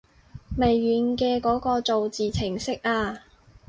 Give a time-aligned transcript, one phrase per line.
[0.57, 3.19] 微軟嘅嗰個造字程式啊